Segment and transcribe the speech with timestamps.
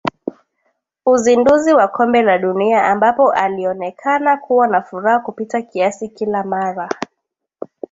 [1.05, 6.89] uzinduzi wa kombe la dunia ambapo alionekana kuwa na furaha kupita kiasi kila mara